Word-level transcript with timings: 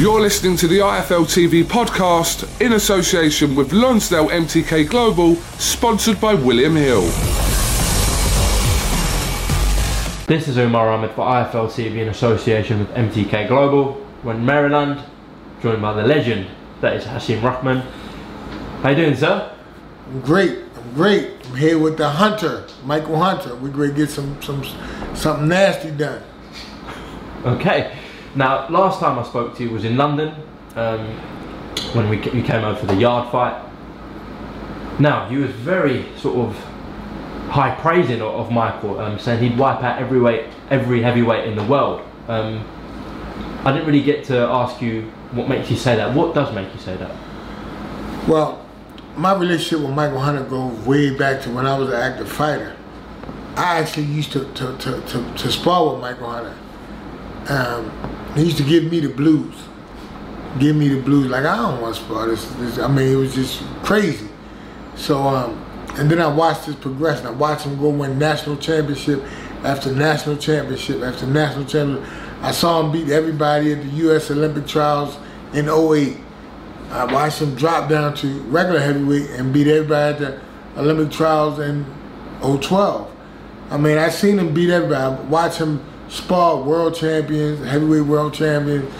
You're 0.00 0.22
listening 0.22 0.56
to 0.56 0.66
the 0.66 0.78
IFL 0.78 1.26
TV 1.26 1.62
podcast 1.62 2.48
in 2.62 2.72
association 2.72 3.54
with 3.54 3.74
Lonsdale 3.74 4.28
MTK 4.30 4.88
Global, 4.88 5.36
sponsored 5.58 6.18
by 6.18 6.32
William 6.32 6.74
Hill. 6.74 7.02
This 10.26 10.48
is 10.48 10.56
Umar 10.56 10.88
Ahmed 10.88 11.10
for 11.10 11.26
IFL 11.26 11.68
TV 11.68 11.98
in 11.98 12.08
association 12.08 12.78
with 12.78 12.88
MTK 12.92 13.46
Global. 13.48 14.02
We're 14.24 14.36
in 14.36 14.46
Maryland, 14.46 15.04
joined 15.60 15.82
by 15.82 15.92
the 15.92 16.04
legend 16.04 16.46
that 16.80 16.96
is 16.96 17.04
Hasim 17.04 17.42
Rahman. 17.42 17.80
How 18.80 18.88
you 18.88 18.96
doing, 18.96 19.16
sir? 19.16 19.54
I'm 20.06 20.22
great. 20.22 20.60
I'm 20.76 20.94
great. 20.94 21.32
I'm 21.44 21.56
here 21.56 21.78
with 21.78 21.98
the 21.98 22.08
Hunter, 22.08 22.66
Michael 22.86 23.18
Hunter. 23.18 23.54
We're 23.54 23.68
going 23.68 23.90
to 23.90 23.96
get 23.96 24.08
some 24.08 24.40
some 24.40 24.64
something 25.14 25.48
nasty 25.48 25.90
done. 25.90 26.22
Okay. 27.44 27.99
Now, 28.34 28.68
last 28.68 29.00
time 29.00 29.18
I 29.18 29.24
spoke 29.24 29.56
to 29.56 29.64
you 29.64 29.70
was 29.70 29.84
in 29.84 29.96
London 29.96 30.34
um, 30.76 31.00
when 31.94 32.08
we 32.08 32.16
you 32.30 32.42
came 32.42 32.64
over 32.64 32.78
for 32.78 32.86
the 32.86 32.94
yard 32.94 33.30
fight. 33.32 33.60
Now, 35.00 35.28
you 35.28 35.40
was 35.40 35.50
very 35.50 36.06
sort 36.16 36.36
of 36.36 36.56
high 37.50 37.74
praising 37.74 38.22
of, 38.22 38.52
Michael, 38.52 39.00
um, 39.00 39.18
saying 39.18 39.42
he'd 39.42 39.58
wipe 39.58 39.82
out 39.82 40.00
every 40.00 40.20
weight, 40.20 40.46
every 40.70 41.02
heavyweight 41.02 41.48
in 41.48 41.56
the 41.56 41.64
world. 41.64 42.02
Um, 42.28 42.64
I 43.64 43.72
didn't 43.72 43.86
really 43.86 44.02
get 44.02 44.24
to 44.26 44.38
ask 44.38 44.80
you 44.80 45.02
what 45.32 45.48
makes 45.48 45.70
you 45.70 45.76
say 45.76 45.96
that. 45.96 46.14
What 46.14 46.34
does 46.34 46.54
make 46.54 46.72
you 46.72 46.80
say 46.80 46.96
that? 46.96 47.10
Well, 48.28 48.64
my 49.16 49.34
relationship 49.34 49.80
with 49.80 49.94
Michael 49.96 50.20
Hunter 50.20 50.44
goes 50.44 50.78
way 50.86 51.16
back 51.16 51.42
to 51.42 51.50
when 51.50 51.66
I 51.66 51.76
was 51.76 51.88
an 51.88 51.96
active 51.96 52.30
fighter. 52.30 52.76
I 53.56 53.80
actually 53.80 54.04
used 54.04 54.30
to 54.32 54.44
to, 54.54 54.76
to, 54.78 55.00
to, 55.00 55.34
to 55.34 55.50
spar 55.50 55.92
with 55.92 56.00
Michael 56.00 56.30
Hunter. 56.30 56.56
Um, 57.48 58.19
he 58.34 58.44
used 58.44 58.56
to 58.58 58.64
give 58.64 58.84
me 58.90 59.00
the 59.00 59.08
blues. 59.08 59.54
Give 60.58 60.74
me 60.76 60.88
the 60.88 61.00
blues. 61.00 61.28
Like, 61.28 61.44
I 61.44 61.56
don't 61.56 61.80
want 61.80 61.94
to 61.96 62.02
spar 62.02 62.26
this, 62.26 62.44
this. 62.54 62.78
I 62.78 62.88
mean, 62.88 63.12
it 63.12 63.16
was 63.16 63.34
just 63.34 63.62
crazy. 63.82 64.28
So, 64.96 65.22
um, 65.22 65.64
and 65.94 66.10
then 66.10 66.20
I 66.20 66.28
watched 66.28 66.64
his 66.64 66.76
progression. 66.76 67.26
I 67.26 67.30
watched 67.30 67.64
him 67.64 67.78
go 67.78 67.90
win 67.90 68.18
national 68.18 68.56
championship 68.56 69.22
after 69.62 69.92
national 69.92 70.36
championship 70.36 71.02
after 71.02 71.26
national 71.26 71.64
championship. 71.64 72.12
I 72.42 72.52
saw 72.52 72.80
him 72.80 72.92
beat 72.92 73.10
everybody 73.10 73.72
at 73.72 73.82
the 73.82 73.88
U.S. 74.04 74.30
Olympic 74.30 74.66
trials 74.66 75.16
in 75.52 75.68
08. 75.68 76.16
I 76.90 77.12
watched 77.12 77.40
him 77.40 77.54
drop 77.54 77.88
down 77.88 78.14
to 78.16 78.40
regular 78.42 78.80
heavyweight 78.80 79.30
and 79.30 79.52
beat 79.52 79.66
everybody 79.66 80.24
at 80.24 80.42
the 80.74 80.80
Olympic 80.80 81.12
trials 81.12 81.58
in 81.58 81.84
012. 82.40 83.10
I 83.70 83.76
mean, 83.76 83.98
I 83.98 84.08
seen 84.08 84.38
him 84.38 84.54
beat 84.54 84.70
everybody. 84.70 85.02
I 85.02 85.20
watched 85.28 85.58
him 85.58 85.84
spar 86.10 86.56
world 86.56 86.94
champions, 86.94 87.64
heavyweight 87.66 88.04
world 88.04 88.34
champions, 88.34 88.92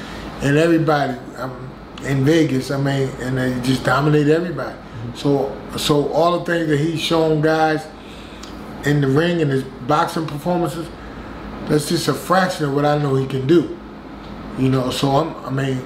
and 0.43 0.56
everybody 0.56 1.19
um, 1.37 1.71
in 2.04 2.25
Vegas. 2.25 2.71
I 2.71 2.78
mean, 2.78 3.09
and 3.21 3.37
they 3.37 3.60
just 3.60 3.84
dominate 3.84 4.28
everybody. 4.28 4.78
So, 5.15 5.56
so 5.76 6.09
all 6.12 6.38
the 6.38 6.44
things 6.44 6.69
that 6.69 6.78
he's 6.78 7.00
shown 7.00 7.41
guys 7.41 7.87
in 8.84 9.00
the 9.00 9.09
ring 9.09 9.43
and 9.43 9.50
his 9.50 9.65
boxing 9.87 10.26
performances, 10.26 10.88
that's 11.69 11.88
just 11.88 12.09
a 12.09 12.15
fraction 12.15 12.66
of 12.66 12.75
what 12.75 12.84
I 12.84 12.97
know 12.99 13.16
he 13.16 13.26
can 13.26 13.47
do. 13.47 13.76
You 14.59 14.69
know, 14.69 14.91
so 14.91 15.10
I'm, 15.10 15.44
I 15.44 15.50
mean, 15.50 15.76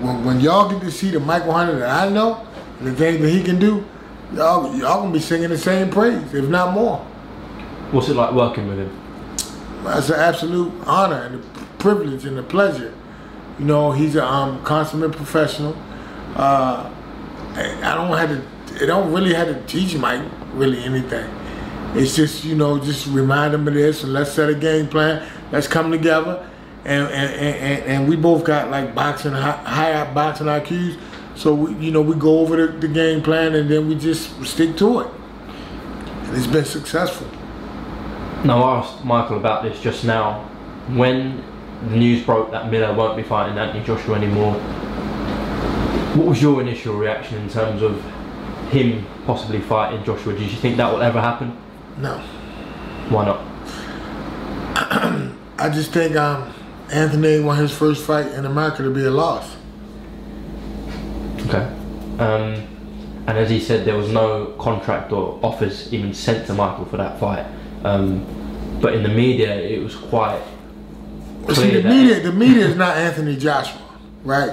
when, 0.00 0.24
when 0.24 0.40
y'all 0.40 0.68
get 0.68 0.80
to 0.80 0.90
see 0.90 1.10
the 1.10 1.20
Michael 1.20 1.52
Hunter 1.52 1.78
that 1.78 2.08
I 2.08 2.10
know 2.10 2.46
and 2.78 2.88
the 2.88 2.94
things 2.94 3.20
that 3.20 3.30
he 3.30 3.42
can 3.42 3.58
do, 3.58 3.84
y'all, 4.34 4.74
y'all 4.76 5.02
gonna 5.02 5.12
be 5.12 5.20
singing 5.20 5.50
the 5.50 5.58
same 5.58 5.90
praise, 5.90 6.34
if 6.34 6.48
not 6.48 6.72
more. 6.74 6.98
What's 7.92 8.08
it 8.08 8.16
like 8.16 8.32
working 8.32 8.66
with 8.66 8.78
him? 8.78 9.03
It's 9.86 10.08
an 10.08 10.18
absolute 10.18 10.72
honor 10.86 11.22
and 11.22 11.34
a 11.36 11.64
privilege 11.78 12.24
and 12.24 12.38
a 12.38 12.42
pleasure. 12.42 12.94
You 13.58 13.66
know, 13.66 13.92
he's 13.92 14.16
a 14.16 14.24
um, 14.24 14.62
consummate 14.64 15.12
professional. 15.12 15.76
Uh, 16.34 16.90
I 17.54 17.94
don't 17.94 18.16
have 18.16 18.30
to. 18.30 18.82
I 18.82 18.86
don't 18.86 19.12
really 19.12 19.34
have 19.34 19.46
to 19.48 19.60
teach 19.66 19.96
Mike 19.96 20.22
really 20.54 20.82
anything. 20.82 21.30
It's 21.94 22.16
just 22.16 22.44
you 22.44 22.56
know, 22.56 22.78
just 22.78 23.06
remind 23.06 23.54
him 23.54 23.68
of 23.68 23.74
this 23.74 24.02
and 24.02 24.12
let's 24.12 24.32
set 24.32 24.48
a 24.48 24.54
game 24.54 24.88
plan. 24.88 25.28
Let's 25.52 25.68
come 25.68 25.90
together, 25.90 26.48
and 26.84 27.06
and, 27.08 27.34
and, 27.34 27.84
and 27.84 28.08
we 28.08 28.16
both 28.16 28.44
got 28.44 28.70
like 28.70 28.94
boxing 28.94 29.32
high, 29.32 29.62
high 29.62 30.12
boxing 30.12 30.46
IQs. 30.46 30.98
So 31.36 31.54
we, 31.54 31.74
you 31.86 31.90
know, 31.90 32.00
we 32.00 32.14
go 32.14 32.40
over 32.40 32.56
the, 32.56 32.72
the 32.78 32.88
game 32.88 33.22
plan 33.22 33.54
and 33.54 33.68
then 33.68 33.88
we 33.88 33.96
just 33.96 34.44
stick 34.44 34.76
to 34.76 35.00
it. 35.00 35.08
And 35.48 36.36
it's 36.36 36.46
been 36.46 36.64
successful. 36.64 37.28
Now, 38.44 38.62
I 38.62 38.78
asked 38.80 39.04
Michael 39.04 39.38
about 39.38 39.62
this 39.62 39.80
just 39.80 40.04
now. 40.04 40.42
When 40.88 41.42
the 41.88 41.96
news 41.96 42.22
broke 42.22 42.50
that 42.50 42.70
Miller 42.70 42.92
won't 42.92 43.16
be 43.16 43.22
fighting 43.22 43.56
Anthony 43.56 43.82
Joshua 43.84 44.16
anymore, 44.16 44.52
what 46.14 46.26
was 46.26 46.42
your 46.42 46.60
initial 46.60 46.94
reaction 46.94 47.38
in 47.38 47.48
terms 47.48 47.80
of 47.80 48.02
him 48.70 49.06
possibly 49.24 49.60
fighting 49.62 50.04
Joshua? 50.04 50.34
Did 50.34 50.50
you 50.50 50.58
think 50.58 50.76
that 50.76 50.92
will 50.92 51.00
ever 51.00 51.22
happen? 51.22 51.56
No. 51.96 52.18
Why 53.08 53.24
not? 53.24 53.40
I 55.58 55.70
just 55.70 55.92
think 55.92 56.14
um, 56.16 56.52
Anthony 56.92 57.40
want 57.40 57.60
his 57.60 57.72
first 57.72 58.04
fight 58.04 58.26
in 58.26 58.44
America 58.44 58.82
to 58.82 58.90
be 58.90 59.04
a 59.04 59.10
loss. 59.10 59.56
Okay. 61.46 61.64
Um, 62.18 62.68
and 63.26 63.38
as 63.38 63.48
he 63.48 63.58
said, 63.58 63.86
there 63.86 63.96
was 63.96 64.10
no 64.10 64.54
contract 64.58 65.12
or 65.12 65.40
offers 65.42 65.90
even 65.94 66.12
sent 66.12 66.46
to 66.48 66.52
Michael 66.52 66.84
for 66.84 66.98
that 66.98 67.18
fight. 67.18 67.46
Um, 67.84 68.24
but 68.80 68.94
in 68.94 69.02
the 69.02 69.08
media, 69.08 69.54
it 69.54 69.82
was 69.82 69.94
quite 69.94 70.40
see, 71.52 71.70
the 71.70 71.80
that 71.82 71.88
media, 71.88 72.20
the 72.20 72.32
media 72.32 72.66
is 72.66 72.76
not 72.76 72.96
Anthony 72.96 73.36
Joshua, 73.36 73.80
right? 74.24 74.50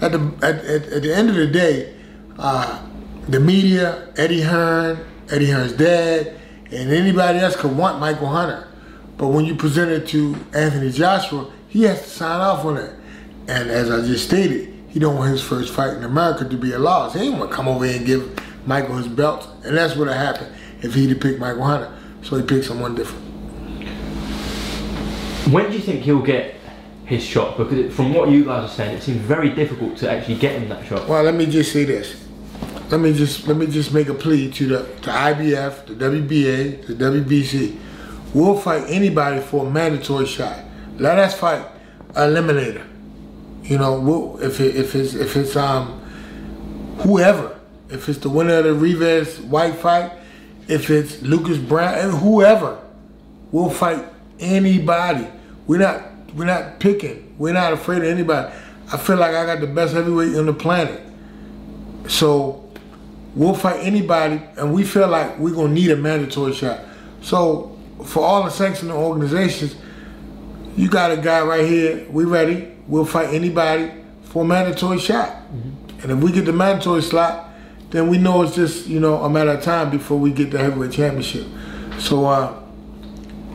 At 0.00 0.12
the 0.12 0.32
at, 0.42 0.56
at, 0.56 0.82
at 0.92 1.02
the 1.02 1.14
end 1.14 1.30
of 1.30 1.36
the 1.36 1.46
day, 1.46 1.94
uh, 2.38 2.82
the 3.28 3.40
media, 3.40 4.08
Eddie 4.16 4.42
Hearn, 4.42 4.98
Eddie 5.30 5.50
Hearn's 5.50 5.72
dad, 5.72 6.34
and 6.72 6.90
anybody 6.90 7.38
else 7.38 7.54
could 7.56 7.76
want 7.76 8.00
Michael 8.00 8.28
Hunter, 8.28 8.66
but 9.16 9.28
when 9.28 9.44
you 9.44 9.54
present 9.54 9.90
it 9.90 10.06
to 10.08 10.34
Anthony 10.54 10.90
Joshua, 10.90 11.50
he 11.68 11.84
has 11.84 12.02
to 12.02 12.08
sign 12.08 12.40
off 12.40 12.64
on 12.64 12.76
it. 12.78 12.92
And 13.48 13.70
as 13.70 13.90
I 13.90 14.00
just 14.06 14.24
stated, 14.26 14.74
he 14.88 14.98
don't 14.98 15.16
want 15.16 15.30
his 15.30 15.42
first 15.42 15.72
fight 15.72 15.96
in 15.96 16.04
America 16.04 16.48
to 16.48 16.56
be 16.56 16.72
a 16.72 16.78
loss. 16.78 17.14
He 17.14 17.20
ain't 17.20 17.38
want 17.38 17.50
to 17.50 17.56
come 17.56 17.68
over 17.68 17.84
here 17.84 17.96
and 17.96 18.06
give 18.06 18.66
Michael 18.66 18.96
his 18.96 19.08
belt, 19.08 19.48
and 19.64 19.76
that's 19.76 19.96
what 19.96 20.08
happened 20.08 20.52
if 20.82 20.94
he'd 20.94 21.18
picked 21.20 21.38
Michael 21.38 21.64
Hunter. 21.64 21.92
So 22.22 22.36
he 22.36 22.42
picked 22.42 22.64
someone 22.64 22.94
different. 22.94 23.24
When 25.52 25.70
do 25.70 25.76
you 25.76 25.82
think 25.82 26.02
he'll 26.02 26.22
get 26.22 26.54
his 27.04 27.22
shot? 27.22 27.56
Because 27.58 27.78
it, 27.78 27.92
from 27.92 28.14
what 28.14 28.30
you 28.30 28.44
guys 28.44 28.70
are 28.70 28.72
saying, 28.72 28.96
it 28.96 29.02
seems 29.02 29.18
very 29.18 29.50
difficult 29.50 29.96
to 29.98 30.10
actually 30.10 30.36
get 30.36 30.60
him 30.60 30.68
that 30.68 30.86
shot. 30.86 31.08
Well, 31.08 31.22
let 31.22 31.34
me 31.34 31.46
just 31.46 31.72
say 31.72 31.84
this. 31.84 32.26
Let 32.90 33.00
me 33.00 33.12
just 33.12 33.48
let 33.48 33.56
me 33.56 33.66
just 33.66 33.92
make 33.92 34.08
a 34.08 34.14
plea 34.14 34.50
to 34.52 34.66
the 34.66 34.78
to 35.02 35.10
IBF, 35.10 35.86
the 35.86 35.94
WBA, 35.94 36.86
the 36.86 36.94
WBC. 36.94 37.78
We'll 38.34 38.56
fight 38.56 38.84
anybody 38.86 39.40
for 39.40 39.66
a 39.66 39.70
mandatory 39.70 40.26
shot. 40.26 40.58
Let 40.98 41.18
us 41.18 41.34
fight 41.34 41.66
a 42.10 42.20
eliminator. 42.20 42.86
You 43.62 43.78
know, 43.78 43.98
we'll, 43.98 44.42
if 44.42 44.60
it, 44.60 44.76
if 44.76 44.94
it's 44.94 45.14
if 45.14 45.36
it's 45.36 45.56
um 45.56 45.98
whoever, 46.98 47.58
if 47.88 48.08
it's 48.08 48.18
the 48.18 48.28
winner 48.28 48.58
of 48.58 48.64
the 48.64 48.74
Rivas 48.74 49.40
Whyte 49.40 49.74
fight, 49.74 50.12
if 50.68 50.90
it's 50.90 51.22
Lucas 51.22 51.58
Browne, 51.58 51.98
and 51.98 52.12
whoever, 52.12 52.80
we'll 53.50 53.70
fight 53.70 54.04
anybody. 54.38 55.26
We're 55.66 55.78
not 55.78 56.02
we're 56.34 56.44
not 56.46 56.80
picking. 56.80 57.34
We're 57.38 57.52
not 57.52 57.72
afraid 57.72 57.98
of 57.98 58.08
anybody. 58.08 58.52
I 58.92 58.96
feel 58.96 59.16
like 59.16 59.34
I 59.34 59.46
got 59.46 59.60
the 59.60 59.66
best 59.66 59.94
heavyweight 59.94 60.36
on 60.36 60.46
the 60.46 60.52
planet. 60.52 61.00
So 62.08 62.70
we'll 63.34 63.54
fight 63.54 63.80
anybody, 63.80 64.40
and 64.56 64.72
we 64.72 64.84
feel 64.84 65.08
like 65.08 65.38
we're 65.38 65.54
gonna 65.54 65.72
need 65.72 65.90
a 65.90 65.96
mandatory 65.96 66.54
shot. 66.54 66.80
So 67.20 67.78
for 68.04 68.22
all 68.22 68.44
the 68.44 68.50
sanctioning 68.50 68.94
organizations, 68.94 69.76
you 70.76 70.88
got 70.88 71.10
a 71.12 71.16
guy 71.16 71.42
right 71.42 71.66
here. 71.66 72.06
We 72.10 72.24
ready. 72.24 72.72
We'll 72.86 73.04
fight 73.04 73.32
anybody 73.32 73.92
for 74.24 74.42
a 74.42 74.46
mandatory 74.46 74.98
shot. 74.98 75.28
Mm-hmm. 75.28 76.00
And 76.02 76.12
if 76.12 76.18
we 76.18 76.32
get 76.32 76.46
the 76.46 76.52
mandatory 76.52 77.02
slot, 77.02 77.51
then 77.92 78.08
we 78.08 78.18
know 78.18 78.42
it's 78.42 78.54
just 78.54 78.86
you 78.88 78.98
know 78.98 79.22
a 79.22 79.30
matter 79.30 79.50
of 79.50 79.62
time 79.62 79.90
before 79.90 80.18
we 80.18 80.32
get 80.32 80.50
the 80.50 80.58
heavyweight 80.58 80.92
championship. 80.92 81.46
So 81.98 82.26
uh, 82.26 82.60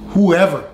whoever, 0.10 0.70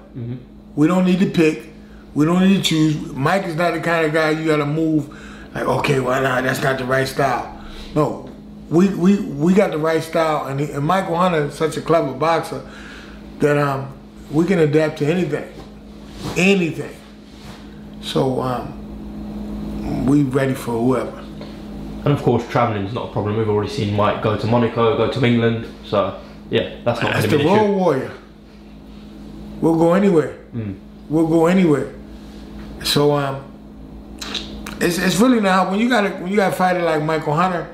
we 0.76 0.88
don't 0.88 1.06
need 1.06 1.20
to 1.20 1.30
pick. 1.30 1.70
We 2.14 2.26
don't 2.26 2.48
need 2.48 2.58
to 2.58 2.64
choose. 2.64 3.12
Mike 3.14 3.46
is 3.46 3.56
not 3.56 3.74
the 3.74 3.80
kind 3.80 4.06
of 4.06 4.14
guy 4.14 4.30
you 4.30 4.46
got 4.46 4.58
to 4.58 4.66
move 4.66 5.10
like 5.54 5.66
okay, 5.66 6.00
well 6.00 6.22
nah, 6.22 6.42
that's 6.42 6.62
not 6.62 6.78
the 6.78 6.86
right 6.86 7.08
style. 7.08 7.64
No, 7.96 8.30
we 8.70 8.90
we 8.90 9.20
we 9.20 9.54
got 9.54 9.72
the 9.72 9.78
right 9.78 10.04
style, 10.04 10.48
and, 10.48 10.60
he, 10.60 10.72
and 10.72 10.86
Michael 10.86 11.16
Hunter 11.16 11.46
is 11.46 11.54
such 11.54 11.78
a 11.78 11.82
clever 11.82 12.14
boxer 12.14 12.68
that 13.40 13.58
um 13.58 13.94
we 14.32 14.46
can 14.46 14.60
adapt 14.60 14.98
to 15.00 15.06
anything, 15.06 15.52
anything. 16.36 16.96
So 18.02 18.42
um, 18.42 20.06
we 20.06 20.24
ready 20.24 20.54
for 20.56 20.72
whoever. 20.72 21.23
And 22.06 22.14
of 22.14 22.22
course, 22.22 22.46
travelling 22.50 22.86
is 22.86 22.94
not 22.94 23.10
a 23.10 23.12
problem. 23.14 23.38
We've 23.38 23.48
already 23.50 23.70
seen 23.72 23.94
Mike 23.96 24.22
go 24.22 24.38
to 24.38 24.48
Monaco, 24.48 24.98
go 24.98 25.10
to 25.12 25.26
England. 25.26 25.66
So 25.86 26.20
yeah, 26.50 26.82
that's 26.84 27.02
not 27.02 27.14
That's 27.14 27.28
the 27.28 27.40
an 27.40 27.46
road 27.48 27.56
issue. 27.64 27.72
warrior. 27.74 28.12
We'll 29.62 29.78
go 29.78 29.94
anywhere. 29.94 30.38
We'll 31.10 31.28
go 31.28 31.46
anywhere. 31.48 31.94
So 32.84 33.14
um, 33.14 33.44
it's 34.82 34.98
it's 34.98 35.16
really 35.18 35.40
now 35.40 35.70
when 35.72 35.80
you 35.80 35.88
got 35.88 36.06
a 36.06 36.10
when 36.10 36.30
you 36.30 36.36
got 36.36 36.52
a 36.52 36.56
fighter 36.56 36.82
like 36.82 37.02
Michael 37.04 37.34
Hunter, 37.34 37.74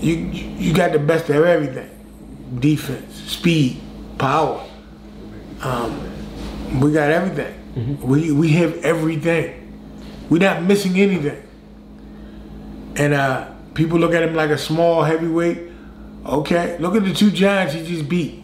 you 0.00 0.16
you 0.16 0.74
got 0.74 0.92
the 0.92 0.98
best 0.98 1.30
of 1.30 1.36
everything: 1.44 1.88
defense, 2.60 3.14
speed, 3.14 3.80
power. 4.18 4.62
Um, 5.62 6.80
we 6.80 6.92
got 6.92 7.10
everything. 7.10 7.54
We 8.02 8.32
we 8.32 8.50
have 8.50 8.76
everything. 8.84 9.54
We're 10.28 10.42
not 10.42 10.62
missing 10.62 10.98
anything. 11.00 11.42
And 12.98 13.14
uh, 13.14 13.48
people 13.74 13.98
look 13.98 14.12
at 14.12 14.24
him 14.24 14.34
like 14.34 14.50
a 14.50 14.58
small 14.58 15.04
heavyweight. 15.04 15.70
Okay, 16.26 16.76
look 16.78 16.96
at 16.96 17.04
the 17.04 17.14
two 17.14 17.30
giants 17.30 17.74
he 17.74 17.86
just 17.86 18.08
beat. 18.08 18.42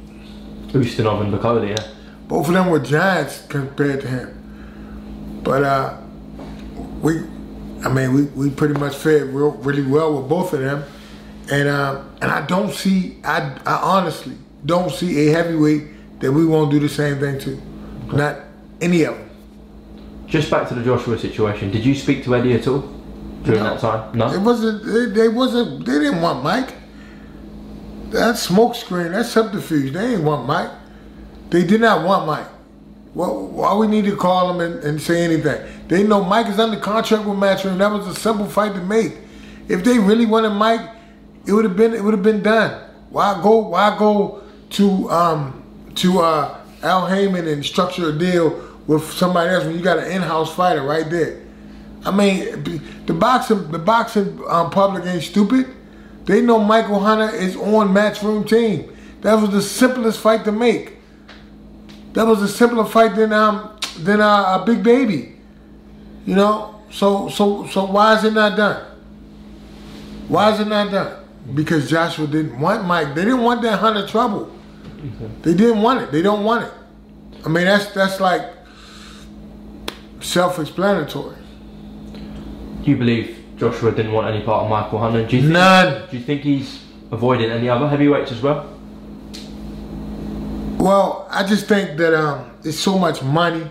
Ustinov 0.69 1.21
and 1.21 1.33
Bakole, 1.33 1.69
yeah. 1.69 1.87
Both 2.29 2.49
of 2.49 2.55
them 2.55 2.71
were 2.71 2.79
giants 2.79 3.45
compared 3.49 4.01
to 4.03 4.09
him. 4.09 5.41
But 5.43 5.65
uh, 5.65 5.97
we, 7.03 7.19
I 7.85 7.93
mean, 7.93 8.15
we, 8.15 8.23
we 8.23 8.51
pretty 8.51 8.79
much 8.79 8.95
fared 8.95 9.29
real, 9.29 9.51
really 9.51 9.83
well 9.83 10.19
with 10.19 10.29
both 10.29 10.53
of 10.53 10.61
them. 10.61 10.85
And 11.51 11.69
uh, 11.69 12.03
and 12.23 12.31
I 12.31 12.47
don't 12.47 12.73
see, 12.73 13.19
I, 13.23 13.59
I 13.67 13.75
honestly 13.75 14.37
don't 14.65 14.91
see 14.91 15.29
a 15.29 15.33
heavyweight 15.33 16.21
that 16.21 16.33
we 16.33 16.47
won't 16.47 16.71
do 16.71 16.81
the 16.81 16.89
same 16.89 17.19
thing 17.19 17.39
to. 17.41 17.61
Not 18.17 18.41
any 18.81 19.03
of 19.03 19.17
them. 19.17 19.31
Just 20.27 20.51
back 20.51 20.69
to 20.69 20.75
the 20.75 20.83
Joshua 20.83 21.19
situation. 21.19 21.71
Did 21.71 21.85
you 21.85 21.95
speak 21.95 22.25
to 22.25 22.35
Eddie 22.37 22.55
at 22.55 22.67
all 22.67 22.94
during 23.45 23.63
No. 23.63 23.71
that 23.75 23.81
time? 23.81 24.19
No. 24.19 24.33
It 24.33 24.41
wasn't. 24.41 24.85
They, 24.85 25.07
they 25.23 25.29
wasn't. 25.29 25.85
They 25.87 25.99
didn't 26.01 26.21
want 26.23 26.43
Mike. 26.43 26.75
That 28.11 28.37
smoke 28.37 28.75
screen. 28.75 29.13
That 29.13 29.27
subterfuge. 29.27 29.93
They 29.93 30.09
didn't 30.09 30.25
want 30.25 30.47
Mike. 30.47 30.71
They 31.51 31.65
did 31.65 31.81
not 31.81 32.05
want 32.07 32.27
Mike. 32.27 32.47
Well, 33.15 33.47
why 33.47 33.75
we 33.75 33.87
need 33.87 34.07
to 34.07 34.17
call 34.17 34.51
him 34.51 34.61
and, 34.61 34.83
and 34.83 35.01
say 35.01 35.23
anything? 35.25 35.61
They 35.87 36.03
know 36.03 36.25
Mike 36.25 36.49
is 36.49 36.59
under 36.59 36.79
contract 36.81 37.25
with 37.27 37.39
Matchroom. 37.39 37.79
That 37.79 37.93
was 37.93 38.09
a 38.09 38.15
simple 38.19 38.47
fight 38.47 38.75
to 38.75 38.81
make. 38.81 39.19
If 39.69 39.85
they 39.85 39.99
really 39.99 40.27
wanted 40.27 40.51
Mike, 40.51 40.81
it 41.47 41.53
would 41.53 41.65
have 41.65 41.77
been. 41.77 41.95
It 41.95 42.03
would 42.03 42.15
have 42.15 42.23
been 42.25 42.43
done. 42.43 42.81
Why 43.11 43.41
go? 43.43 43.59
Why 43.69 43.97
go 43.99 44.43
to 44.71 45.11
um 45.11 45.63
to 45.97 46.21
uh 46.21 46.61
Al 46.83 47.07
Haymon 47.07 47.47
and 47.47 47.65
structure 47.65 48.09
a 48.09 48.13
deal 48.19 48.61
with 48.87 49.11
somebody 49.13 49.51
else 49.51 49.65
when 49.65 49.75
you 49.77 49.83
got 49.83 49.99
an 49.99 50.11
in-house 50.11 50.55
fighter 50.55 50.83
right 50.83 51.09
there? 51.09 51.41
I 52.05 52.11
mean, 52.11 52.83
the 53.07 53.15
boxing, 53.15 53.71
the 53.71 53.79
boxing 53.79 54.41
um, 54.49 54.71
public 54.71 55.07
ain't 55.07 55.23
stupid. 55.23 55.67
They 56.25 56.41
know 56.41 56.59
Michael 56.59 57.01
Hunter 57.01 57.35
is 57.35 57.57
on 57.57 57.89
Matchroom 57.89 58.49
team. 58.49 58.95
That 59.23 59.35
was 59.35 59.51
the 59.51 59.63
simplest 59.63 60.21
fight 60.21 60.45
to 60.45 60.53
make. 60.53 60.99
That 62.13 62.27
was 62.27 62.43
a 62.43 62.49
simpler 62.49 62.85
fight 62.85 63.17
than 63.17 63.33
um 63.33 63.79
than 64.01 64.21
uh, 64.21 64.61
a 64.61 64.65
big 64.65 64.83
baby. 64.83 65.37
You 66.27 66.35
know, 66.37 66.83
so 66.91 67.29
so 67.29 67.67
so 67.67 67.87
why 67.87 68.17
is 68.17 68.25
it 68.25 68.33
not 68.33 68.57
done? 68.57 68.85
Why 70.29 70.53
is 70.53 70.61
it 70.61 70.69
not 70.69 70.91
done? 70.91 71.25
Because 71.55 71.91
Joshua 71.91 72.27
didn't 72.27 72.59
want 72.59 72.85
Mike. 72.85 73.15
They 73.15 73.25
didn't 73.25 73.43
want 73.43 73.63
that 73.63 73.79
Hunter 73.79 74.07
trouble. 74.07 74.51
They 75.43 75.55
didn't 75.55 75.83
want 75.83 76.03
it. 76.03 76.13
They 76.13 76.23
don't 76.23 76.45
want 76.45 76.65
it. 76.65 76.73
I 77.45 77.49
mean, 77.49 77.65
that's 77.65 77.87
that's 77.93 78.21
like 78.21 78.51
self-explanatory. 80.21 81.37
Do 82.85 82.91
you 82.91 82.97
believe 82.99 83.43
Joshua 83.57 83.93
didn't 83.93 84.13
want 84.13 84.27
any 84.35 84.45
part 84.45 84.65
of 84.65 84.71
Michael 84.71 84.99
Hunter? 84.99 85.27
Do 85.27 85.37
you 85.37 85.43
think, 85.43 85.53
None. 85.55 86.09
Do 86.11 86.19
you 86.19 86.23
think 86.23 86.43
he's 86.43 86.83
avoiding 87.11 87.51
any 87.51 87.69
other 87.69 87.89
heavyweights 87.89 88.31
as 88.31 88.43
well? 88.43 88.71
Well, 90.79 91.27
I 91.31 91.45
just 91.45 91.67
think 91.67 91.97
that 91.97 92.13
um, 92.13 92.51
there's 92.63 92.79
so 92.79 92.99
much 92.99 93.23
money 93.23 93.67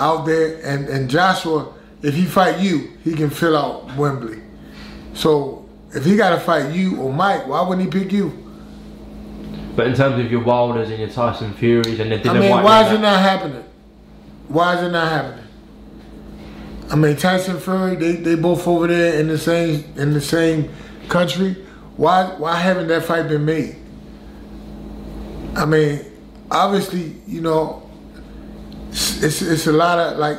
out 0.00 0.24
there, 0.24 0.60
and, 0.64 0.88
and 0.88 1.10
Joshua, 1.10 1.74
if 2.00 2.14
he 2.14 2.24
fight 2.24 2.58
you, 2.58 2.92
he 3.04 3.12
can 3.12 3.28
fill 3.28 3.54
out 3.54 3.94
Wembley. 3.96 4.40
So 5.12 5.68
if 5.94 6.04
he 6.06 6.16
got 6.16 6.30
to 6.30 6.40
fight 6.40 6.72
you 6.72 6.98
or 7.02 7.12
Mike, 7.12 7.46
why 7.46 7.60
wouldn't 7.60 7.92
he 7.92 8.00
pick 8.00 8.12
you? 8.12 8.38
But 9.76 9.88
in 9.88 9.94
terms 9.94 10.24
of 10.24 10.30
your 10.30 10.42
Wilders 10.42 10.88
and 10.88 10.98
your 10.98 11.10
Tyson 11.10 11.52
Furies 11.52 12.00
and 12.00 12.10
the 12.10 12.16
Dillian 12.18 12.36
I 12.36 12.40
mean, 12.40 12.50
Whyte, 12.50 12.64
why 12.64 12.82
is 12.82 12.88
rematch- 12.88 12.94
it 12.94 13.00
not 13.00 13.20
happening? 13.20 13.64
Why 14.48 14.76
is 14.76 14.82
it 14.82 14.90
not 14.90 15.08
happening? 15.08 15.41
I 16.92 16.94
mean, 16.94 17.16
Tyson 17.16 17.58
Fury, 17.58 17.96
they, 17.96 18.12
they 18.16 18.34
both 18.34 18.68
over 18.68 18.86
there 18.86 19.18
in 19.18 19.26
the 19.26 19.38
same 19.38 19.82
in 19.96 20.12
the 20.12 20.20
same 20.20 20.70
country. 21.08 21.54
Why 21.96 22.26
why 22.36 22.56
haven't 22.56 22.88
that 22.88 23.04
fight 23.04 23.28
been 23.28 23.46
made? 23.46 23.76
I 25.56 25.64
mean, 25.64 26.04
obviously, 26.50 27.16
you 27.26 27.40
know, 27.40 27.88
it's 28.90 29.22
it's, 29.22 29.40
it's 29.40 29.66
a 29.66 29.72
lot 29.72 29.98
of 29.98 30.18
like 30.18 30.36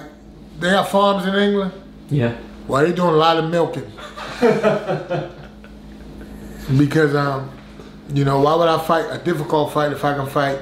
they 0.60 0.70
have 0.70 0.90
farms 0.90 1.26
in 1.26 1.34
England. 1.34 1.72
Yeah. 2.12 2.38
Well, 2.68 2.86
they 2.86 2.94
doing 2.94 3.16
a 3.16 3.18
lot 3.18 3.38
of 3.38 3.50
milking 3.50 3.92
because 6.78 7.16
um, 7.16 7.50
you 8.14 8.26
know, 8.26 8.42
why 8.42 8.54
would 8.54 8.68
I 8.68 8.78
fight 8.78 9.08
a 9.10 9.18
difficult 9.18 9.74
fight 9.74 9.92
if 9.92 10.06
I 10.06 10.14
can 10.14 10.28
fight 10.28 10.60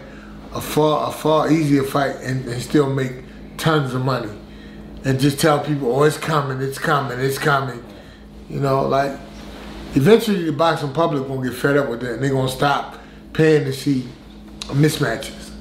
a 0.54 0.62
far 0.62 1.10
a 1.10 1.12
far 1.12 1.52
easier 1.52 1.84
fight 1.84 2.16
and, 2.22 2.48
and 2.48 2.62
still 2.62 2.90
make 2.90 3.12
tons 3.58 3.94
of 3.94 4.06
money 4.06 4.32
and 5.04 5.20
just 5.20 5.40
tell 5.40 5.60
people, 5.60 5.96
oh, 5.96 6.04
it's 6.04 6.18
coming, 6.18 6.62
it's 6.62 6.78
coming, 6.78 7.20
it's 7.20 7.38
coming. 7.38 7.84
You 8.50 8.60
know, 8.60 8.88
like 8.88 9.18
eventually 9.96 10.44
the 10.44 10.52
boxing 10.52 10.94
public 10.94 11.28
gonna 11.28 11.48
get 11.48 11.58
fed 11.58 11.78
up 11.78 11.90
with 11.90 12.02
that 12.02 12.14
and 12.16 12.24
they're 12.24 12.32
gonna 12.32 12.50
stop 12.50 13.00
paying 13.34 13.66
to 13.66 13.74
see 13.74 14.08
mismatches. 14.68 15.52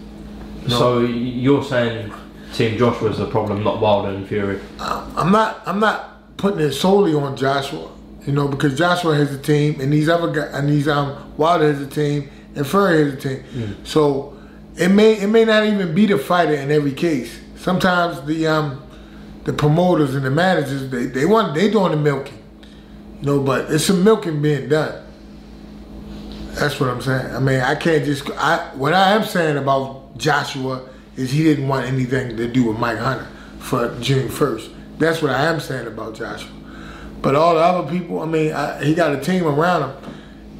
So 0.69 1.01
you're 1.01 1.65
saying 1.65 2.13
Team 2.53 2.77
Joshua's 2.79 3.19
the 3.19 3.27
problem, 3.27 3.65
not 3.65 3.81
Wilder 3.81 4.11
and 4.11 4.27
Fury? 4.27 4.61
I'm 4.79 5.33
not 5.33 5.63
I'm 5.67 5.81
not 5.81 6.37
putting 6.37 6.61
it 6.61 6.73
solely 6.73 7.15
on 7.15 7.37
Joshua, 7.37 7.91
you 8.27 8.33
know, 8.33 8.49
because 8.49 8.77
Joshua 8.77 9.15
has 9.15 9.33
a 9.33 9.39
team 9.39 9.81
and 9.81 9.93
these 9.93 10.09
other 10.09 10.31
guys 10.33 10.51
and 10.55 10.69
these 10.69 10.87
um 10.89 11.33
Wilder 11.37 11.73
has 11.73 11.81
a 11.81 11.87
team 11.87 12.29
and 12.55 12.67
Fury 12.67 13.05
has 13.05 13.15
a 13.15 13.17
team. 13.17 13.77
So 13.85 14.37
it 14.77 14.89
may 14.89 15.15
it 15.21 15.29
may 15.29 15.45
not 15.45 15.65
even 15.65 15.95
be 15.95 16.07
the 16.07 16.19
fighter 16.19 16.55
in 16.55 16.71
every 16.71 16.93
case. 16.93 17.39
Sometimes 17.57 18.21
the 18.27 18.47
um 18.47 18.83
the 19.51 19.57
promoters 19.57 20.15
and 20.15 20.25
the 20.25 20.31
managers 20.31 20.89
they, 20.91 21.07
they 21.07 21.27
want 21.27 21.55
they 21.55 21.69
doing 21.69 21.91
the 21.91 21.97
milking. 21.97 22.39
You 23.21 23.27
know, 23.27 23.43
but 23.43 23.71
it's 23.71 23.85
some 23.85 24.05
milking 24.05 24.41
being 24.41 24.69
done. 24.69 25.05
That's 26.53 26.79
what 26.79 26.89
I'm 26.89 27.03
saying. 27.03 27.35
I 27.35 27.41
mean, 27.41 27.61
I 27.61 27.75
can't 27.75 28.05
just 28.05 28.31
I 28.31 28.71
what 28.77 28.95
I 28.95 29.13
am 29.13 29.25
saying 29.25 29.57
about 29.57 30.17
Joshua 30.17 30.89
is 31.17 31.33
he 31.33 31.43
didn't 31.43 31.67
want 31.67 31.87
anything 31.87 32.37
to 32.37 32.47
do 32.47 32.69
with 32.69 32.79
Mike 32.79 32.99
Hunter 32.99 33.27
for 33.59 33.95
June 34.01 34.29
1st. 34.29 34.73
That's 34.99 35.21
what 35.21 35.33
I 35.33 35.47
am 35.47 35.59
saying 35.59 35.89
about 35.89 36.15
Joshua. 36.15 36.51
But 37.21 37.35
all 37.35 37.55
the 37.55 37.61
other 37.61 37.91
people, 37.91 38.21
I 38.21 38.27
mean, 38.27 38.53
I, 38.53 38.83
he 38.85 38.95
got 38.95 39.15
a 39.15 39.21
team 39.21 39.47
around 39.47 39.91
him, 39.91 40.15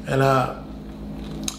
and 0.07 0.21
uh, 0.21 0.61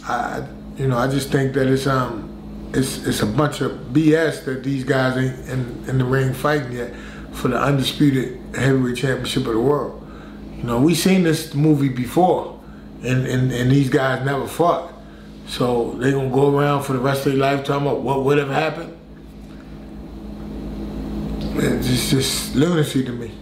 I, 0.04 0.46
you 0.76 0.86
know, 0.86 0.98
I 0.98 1.08
just 1.08 1.32
think 1.32 1.54
that 1.54 1.66
it's 1.66 1.86
um, 1.86 2.70
it's 2.74 3.04
it's 3.06 3.22
a 3.22 3.26
bunch 3.26 3.62
of 3.62 3.72
BS 3.92 4.44
that 4.44 4.62
these 4.62 4.84
guys 4.84 5.16
ain't 5.16 5.48
in, 5.48 5.84
in 5.88 5.98
the 5.98 6.04
ring 6.04 6.34
fighting 6.34 6.72
yet 6.72 6.92
for 7.32 7.48
the 7.48 7.58
undisputed 7.58 8.40
heavyweight 8.54 8.96
championship 8.96 9.46
of 9.46 9.54
the 9.54 9.60
world. 9.60 9.98
You 10.56 10.64
know, 10.64 10.80
we 10.80 10.94
seen 10.94 11.24
this 11.24 11.54
movie 11.54 11.88
before, 11.88 12.60
and, 13.02 13.26
and, 13.26 13.50
and 13.52 13.70
these 13.70 13.88
guys 13.88 14.24
never 14.24 14.46
fought. 14.46 14.92
So 15.46 15.92
they 15.94 16.12
gonna 16.12 16.30
go 16.30 16.56
around 16.56 16.84
for 16.84 16.92
the 16.92 17.00
rest 17.00 17.26
of 17.26 17.32
their 17.32 17.40
life 17.40 17.64
talking 17.64 17.86
about 17.86 18.00
what 18.00 18.24
would 18.24 18.38
have 18.38 18.48
happened. 18.48 18.96
It's 21.54 22.10
just 22.10 22.54
lunacy 22.54 23.04
to 23.04 23.12
me. 23.12 23.32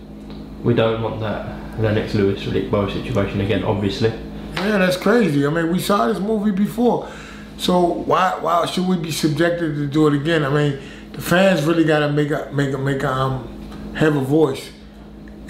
We 0.65 0.75
don't 0.75 1.03
want 1.03 1.21
that 1.21 1.79
Lennox 1.79 2.15
Lewis 2.15 2.43
Riddick 2.43 2.71
Bowe 2.71 2.89
situation 2.89 3.41
again, 3.41 3.63
obviously. 3.65 4.13
Yeah, 4.57 4.79
that's 4.79 4.97
crazy. 4.97 5.47
I 5.47 5.51
mean, 5.51 5.71
we 5.71 5.79
saw 5.79 6.07
this 6.09 6.19
movie 6.19 6.51
before. 6.51 7.09
So 7.57 7.81
why 7.81 8.37
why 8.41 8.67
should 8.67 8.89
we 8.89 8.97
be 8.97 9.11
subjected 9.11 9.75
to 9.77 9.87
do 9.87 10.07
it 10.07 10.15
again? 10.15 10.45
I 10.45 10.51
mean, 10.51 10.81
the 11.13 11.21
fans 11.21 11.63
really 11.65 11.85
gotta 11.85 12.11
make 12.11 12.31
a 12.31 12.51
make 12.53 12.73
a 12.73 12.79
make 12.79 13.03
a 13.03 13.13
um 13.13 13.60
have 13.95 14.17
a 14.17 14.21
voice 14.21 14.71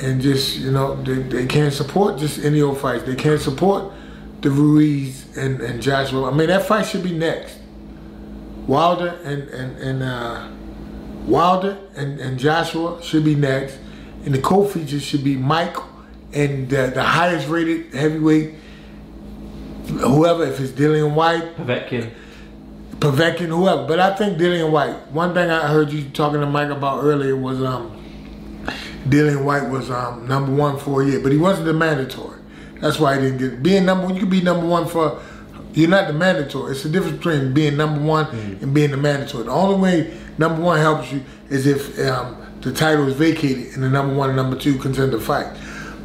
and 0.02 0.20
just 0.20 0.58
you 0.58 0.70
know 0.70 1.00
they, 1.02 1.14
they 1.14 1.46
can't 1.46 1.72
support 1.72 2.18
just 2.18 2.44
any 2.44 2.62
old 2.62 2.78
fights. 2.78 3.04
They 3.04 3.16
can't 3.16 3.40
support 3.40 3.92
the 4.40 4.50
Ruiz 4.50 5.36
and, 5.36 5.60
and 5.60 5.82
Joshua. 5.82 6.30
I 6.30 6.34
mean 6.34 6.48
that 6.48 6.66
fight 6.66 6.86
should 6.86 7.02
be 7.02 7.12
next. 7.12 7.58
Wilder 8.66 9.18
and 9.24 9.42
and, 9.48 9.78
and 9.78 10.02
uh, 10.02 10.48
Wilder 11.26 11.78
and, 11.96 12.20
and 12.20 12.38
Joshua 12.38 13.02
should 13.02 13.24
be 13.24 13.34
next, 13.34 13.78
and 14.24 14.34
the 14.34 14.40
co-features 14.40 15.02
should 15.02 15.24
be 15.24 15.36
Mike 15.36 15.76
and 16.32 16.68
the, 16.68 16.92
the 16.94 17.02
highest 17.02 17.48
rated 17.48 17.92
heavyweight, 17.92 18.54
whoever, 19.86 20.44
if 20.44 20.60
it's 20.60 20.70
Dillian 20.70 21.14
Whyte, 21.14 21.56
Povetkin. 21.56 22.12
Povetkin, 22.92 23.48
whoever. 23.48 23.86
But 23.86 23.98
I 23.98 24.14
think 24.14 24.38
Dillian 24.38 24.70
Whyte. 24.70 25.10
One 25.10 25.34
thing 25.34 25.50
I 25.50 25.66
heard 25.68 25.90
you 25.90 26.08
talking 26.10 26.40
to 26.40 26.46
Mike 26.46 26.70
about 26.70 27.02
earlier 27.02 27.36
was 27.36 27.60
um, 27.62 27.99
Dillian 29.08 29.44
Whyte 29.44 29.68
was 29.70 29.90
um, 29.90 30.26
number 30.28 30.52
one 30.52 30.78
for 30.78 31.02
a 31.02 31.06
year, 31.06 31.20
but 31.20 31.32
he 31.32 31.38
wasn't 31.38 31.66
the 31.66 31.72
mandatory. 31.72 32.38
That's 32.80 32.98
why 32.98 33.14
he 33.16 33.20
didn't 33.22 33.38
get. 33.38 33.62
Being 33.62 33.84
number 33.86 34.06
one, 34.06 34.14
you 34.14 34.20
could 34.20 34.30
be 34.30 34.40
number 34.42 34.66
one 34.66 34.86
for. 34.86 35.20
You're 35.72 35.88
not 35.88 36.08
the 36.08 36.12
mandatory. 36.12 36.72
It's 36.72 36.82
the 36.82 36.88
difference 36.88 37.16
between 37.18 37.54
being 37.54 37.76
number 37.76 38.00
one 38.00 38.26
and 38.60 38.74
being 38.74 38.90
the 38.90 38.96
mandatory. 38.96 39.44
The 39.44 39.50
only 39.52 39.78
way 39.80 40.18
number 40.36 40.60
one 40.60 40.78
helps 40.80 41.12
you 41.12 41.22
is 41.48 41.66
if 41.66 41.96
um, 42.08 42.36
the 42.60 42.72
title 42.72 43.06
is 43.08 43.14
vacated 43.14 43.74
and 43.74 43.82
the 43.84 43.88
number 43.88 44.12
one 44.14 44.30
and 44.30 44.36
number 44.36 44.56
two 44.56 44.78
contender 44.78 45.20
fight. 45.20 45.46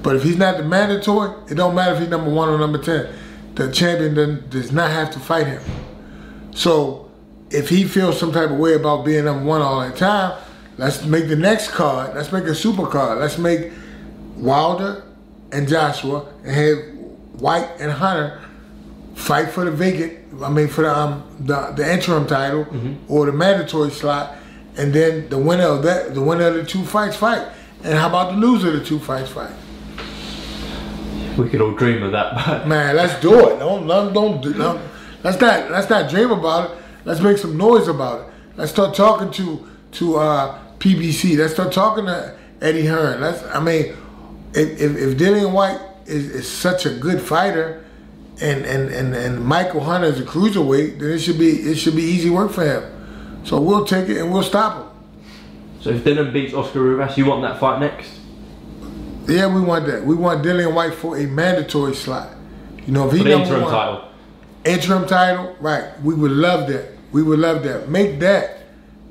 But 0.04 0.16
if 0.18 0.24
he's 0.24 0.38
not 0.38 0.58
the 0.58 0.64
mandatory, 0.64 1.32
it 1.50 1.56
don't 1.56 1.74
matter 1.74 1.94
if 1.96 2.00
he's 2.00 2.10
number 2.10 2.30
one 2.30 2.48
or 2.50 2.60
number 2.60 2.78
ten. 2.78 3.08
The 3.56 3.72
champion 3.72 4.14
doesn't- 4.14 4.50
does 4.52 4.72
not 4.72 4.92
have 4.92 5.10
to 5.12 5.20
fight 5.20 5.48
him. 5.48 5.62
So 6.54 7.10
if 7.50 7.70
he 7.70 7.86
feels 7.86 8.20
some 8.20 8.32
type 8.32 8.52
of 8.52 8.58
way 8.58 8.74
about 8.76 9.04
being 9.06 9.26
number 9.26 9.44
one 9.46 9.62
all 9.62 9.82
the 9.88 9.96
time, 9.96 10.34
let's 10.78 11.04
make 11.06 11.28
the 11.28 11.36
next 11.36 11.70
card. 11.70 12.16
Let's 12.16 12.32
make 12.32 12.46
a 12.46 12.56
super 12.56 12.88
card. 12.88 13.20
Let's 13.20 13.38
make 13.38 13.72
Wilder 14.38 15.04
and 15.52 15.68
Joshua 15.68 16.26
and 16.44 16.52
have 16.52 16.78
Whyte 17.42 17.70
and 17.80 17.92
Hunter 17.92 18.42
fight 19.16 19.50
for 19.50 19.66
the 19.66 19.72
vacant. 19.72 20.20
I 20.42 20.50
mean, 20.50 20.68
for 20.68 20.82
the 20.84 20.96
um 20.98 21.24
the, 21.40 21.72
the 21.72 21.92
interim 21.92 22.28
title 22.28 22.66
or 23.08 23.26
the 23.26 23.32
mandatory 23.32 23.92
slot, 23.92 24.36
and 24.78 24.94
then 24.94 25.30
the 25.30 25.38
winner 25.38 25.66
of 25.66 25.84
that, 25.84 26.14
the 26.14 26.22
winner 26.22 26.48
of 26.48 26.56
the 26.56 26.66
two 26.66 26.84
fights 26.86 27.16
fight. 27.18 27.48
And 27.84 27.98
how 27.98 28.10
about 28.10 28.32
the 28.32 28.38
loser 28.38 28.70
of 28.70 28.80
the 28.80 28.84
two 28.86 29.00
fights 29.00 29.30
fight? 29.30 29.52
We 31.38 31.50
could 31.50 31.62
all 31.62 31.74
dream 31.74 32.02
of 32.04 32.12
that, 32.14 32.34
but 32.46 32.68
Man, 32.68 32.96
let's 32.96 33.20
do 33.22 33.34
it. 33.50 33.60
Don't 33.60 33.86
don't 33.88 34.14
don't, 34.14 34.42
do- 34.42 34.80
let's 35.24 35.40
not 35.40 35.70
let's 35.72 35.90
not 35.90 36.10
dream 36.10 36.32
about 36.32 36.72
it. 36.72 36.78
Let's 37.04 37.20
make 37.22 37.38
some 37.38 37.58
noise 37.58 37.88
about 37.88 38.22
it. 38.22 38.34
Let's 38.56 38.72
start 38.72 38.96
talking 38.96 39.32
to 39.32 39.68
to 39.94 40.16
uh, 40.18 40.60
PBC. 40.80 41.38
Let's 41.38 41.54
start 41.54 41.72
talking 41.72 42.06
to 42.06 42.36
Eddie 42.62 42.86
Hearn. 42.86 43.22
Let's 43.22 43.44
I 43.44 43.60
mean, 43.62 43.96
if 44.54 44.80
if, 44.82 44.96
if 44.98 45.18
Dillian 45.18 45.52
Whyte 45.52 45.80
is, 46.06 46.30
is 46.30 46.48
such 46.50 46.86
a 46.86 46.92
good 46.92 47.22
fighter, 47.22 47.84
and, 48.42 48.66
and 48.66 48.90
and 48.90 49.16
and 49.16 49.44
Michael 49.46 49.82
Hunter 49.82 50.08
is 50.08 50.20
a 50.20 50.24
cruiserweight, 50.24 51.00
then 51.00 51.12
it 51.12 51.20
should 51.20 51.38
be 51.40 51.50
it 51.50 51.76
should 51.76 51.96
be 51.96 52.04
easy 52.04 52.30
work 52.30 52.52
for 52.52 52.64
him. 52.66 52.84
So 53.46 53.60
we'll 53.62 53.86
take 53.86 54.10
it 54.10 54.18
and 54.18 54.32
we'll 54.34 54.44
stop 54.44 54.78
him. 54.78 54.90
so 55.82 55.90
if 55.92 56.04
Dillian 56.04 56.34
beats 56.34 56.54
Oscar 56.54 56.82
Rivas, 56.82 57.18
you 57.18 57.26
want 57.26 57.42
that 57.44 57.60
fight 57.60 57.80
next? 57.80 58.10
Yeah, 59.28 59.48
we 59.54 59.62
want 59.62 59.88
that. 59.88 60.06
We 60.06 60.16
want 60.16 60.44
Dillian 60.44 60.74
Whyte 60.74 60.94
for 60.94 61.18
a 61.18 61.26
mandatory 61.26 61.96
slot. 61.96 62.30
You 62.86 62.94
know, 62.94 63.08
if 63.08 63.14
he 63.14 63.18
For 63.20 63.24
the 63.26 63.32
interim 63.40 63.62
one- 63.64 63.72
title. 63.72 64.08
interim 64.66 65.08
title, 65.08 65.56
right? 65.60 66.00
We 66.04 66.14
would 66.14 66.32
love 66.32 66.68
that. 66.70 66.92
We 67.12 67.24
would 67.24 67.40
love 67.40 67.64
that. 67.64 67.90
Make 67.90 68.20
that. 68.20 68.58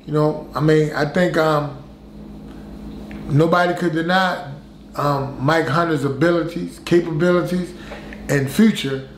You 0.05 0.13
know, 0.13 0.49
I 0.53 0.59
mean, 0.59 0.93
I 0.93 1.05
think 1.05 1.37
um, 1.37 1.83
nobody 3.27 3.73
could 3.73 3.93
deny 3.93 4.51
um, 4.95 5.43
Mike 5.43 5.67
Hunter's 5.67 6.05
abilities, 6.05 6.79
capabilities, 6.85 7.73
and 8.29 8.49
future, 8.49 9.09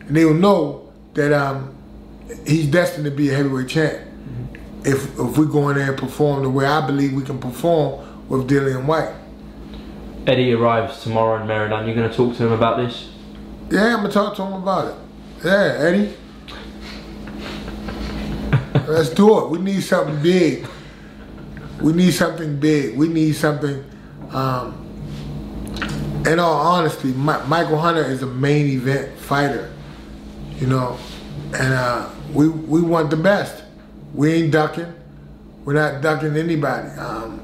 and 0.00 0.16
they 0.16 0.24
will 0.24 0.34
know 0.34 0.92
that 1.14 1.32
um, 1.32 1.74
he's 2.46 2.66
destined 2.68 3.04
to 3.06 3.10
be 3.10 3.30
a 3.30 3.34
heavyweight 3.34 3.68
champ. 3.68 4.00
If 4.84 5.18
if 5.18 5.36
we 5.36 5.46
go 5.46 5.68
in 5.70 5.76
there 5.78 5.90
and 5.90 5.98
perform 5.98 6.44
the 6.44 6.50
way 6.50 6.64
I 6.64 6.86
believe 6.86 7.12
we 7.12 7.22
can 7.22 7.38
perform 7.38 8.28
with 8.28 8.48
Dillian 8.48 8.84
Whyte. 8.86 9.14
Eddie 10.26 10.52
arrives 10.52 11.02
tomorrow 11.02 11.40
in 11.40 11.46
Maryland. 11.46 11.86
You're 11.86 11.96
going 11.96 12.08
to 12.10 12.16
talk 12.16 12.36
to 12.36 12.46
him 12.46 12.52
about 12.52 12.78
this? 12.78 13.08
Yeah, 13.70 13.96
I'm 13.96 14.02
gonna 14.02 14.10
talk 14.10 14.36
to 14.36 14.42
him 14.44 14.52
about 14.52 14.88
it. 14.88 14.94
Yeah, 15.44 15.76
Eddie. 15.80 16.14
Let's 18.86 19.10
do 19.10 19.38
it. 19.38 19.50
We 19.50 19.58
need 19.58 19.82
something 19.82 20.20
big. 20.22 20.66
We 21.80 21.92
need 21.92 22.12
something 22.12 22.58
big. 22.58 22.96
We 22.96 23.08
need 23.08 23.32
something. 23.34 23.84
Um, 24.30 24.82
in 26.26 26.38
all 26.38 26.54
honesty, 26.54 27.08
Mi- 27.12 27.44
Michael 27.46 27.78
Hunter 27.78 28.04
is 28.04 28.22
a 28.22 28.26
main 28.26 28.66
event 28.66 29.16
fighter. 29.18 29.72
You 30.58 30.66
know, 30.66 30.98
and 31.54 31.72
uh, 31.74 32.08
we 32.32 32.48
we 32.48 32.80
want 32.80 33.10
the 33.10 33.16
best. 33.16 33.62
We 34.14 34.32
ain't 34.32 34.52
ducking. 34.52 34.92
We're 35.64 35.74
not 35.74 36.00
ducking 36.00 36.36
anybody. 36.36 36.88
Um, 36.98 37.42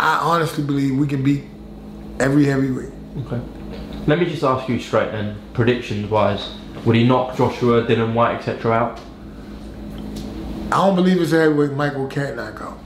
I 0.00 0.18
honestly 0.22 0.64
believe 0.64 0.96
we 0.96 1.06
can 1.06 1.22
beat 1.22 1.44
every 2.18 2.44
heavyweight. 2.46 2.92
Okay. 3.26 3.40
Let 4.06 4.18
me 4.18 4.24
just 4.24 4.42
ask 4.42 4.68
you 4.68 4.78
straight 4.78 5.12
then, 5.12 5.36
predictions 5.52 6.08
wise, 6.08 6.54
would 6.84 6.96
he 6.96 7.06
knock 7.06 7.36
Joshua, 7.36 7.82
Dillian 7.82 8.14
Whyte, 8.14 8.36
etc. 8.36 8.72
out? 8.72 9.00
I 10.72 10.86
don't 10.86 10.94
believe 10.94 11.20
it's 11.20 11.32
a 11.32 11.40
heavyweight 11.40 11.72
Michael 11.72 12.06
can't 12.06 12.36
knock 12.36 12.60
out. 12.62 12.78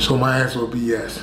So 0.00 0.16
my 0.16 0.40
answer 0.40 0.60
would 0.60 0.70
be 0.70 0.78
yes. 0.78 1.22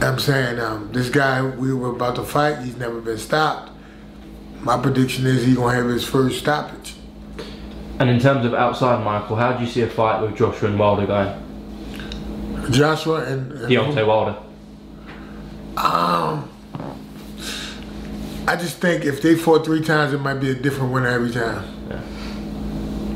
I'm 0.00 0.18
saying 0.18 0.58
um, 0.60 0.90
this 0.92 1.10
guy 1.10 1.42
we 1.42 1.74
were 1.74 1.90
about 1.90 2.16
to 2.16 2.24
fight, 2.24 2.64
he's 2.64 2.76
never 2.76 3.00
been 3.02 3.18
stopped. 3.18 3.70
My 4.60 4.80
prediction 4.80 5.26
is 5.26 5.44
he's 5.44 5.56
gonna 5.56 5.74
have 5.76 5.86
his 5.86 6.06
first 6.06 6.38
stoppage. 6.38 6.94
And 7.98 8.08
in 8.08 8.18
terms 8.18 8.46
of 8.46 8.54
outside 8.54 9.04
Michael, 9.04 9.36
how 9.36 9.52
do 9.52 9.62
you 9.62 9.70
see 9.70 9.82
a 9.82 9.88
fight 9.88 10.22
with 10.22 10.36
Joshua 10.36 10.70
and 10.70 10.78
Wilder 10.78 11.06
going? 11.06 12.70
Joshua 12.70 13.24
and, 13.24 13.52
and 13.52 13.70
Deontay 13.70 14.06
Wilder. 14.06 14.38
Um, 15.76 16.48
I 18.48 18.56
just 18.56 18.78
think 18.78 19.04
if 19.04 19.20
they 19.20 19.34
fought 19.34 19.66
three 19.66 19.82
times, 19.82 20.14
it 20.14 20.18
might 20.18 20.40
be 20.40 20.50
a 20.50 20.54
different 20.54 20.92
winner 20.92 21.08
every 21.08 21.30
time. 21.30 21.73